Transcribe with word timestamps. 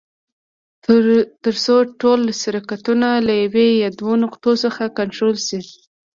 تر 1.43 1.55
څو 1.65 1.75
ټول 2.01 2.19
سرکټونه 2.43 3.07
له 3.27 3.33
یوې 3.43 3.67
یا 3.83 3.89
دوو 3.99 4.13
نقطو 4.23 4.51
څخه 4.63 4.83
کنټرول 4.97 5.35
شي. 5.47 5.59